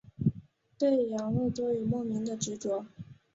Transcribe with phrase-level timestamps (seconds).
[0.79, 2.87] 对养乐多有莫名的执着。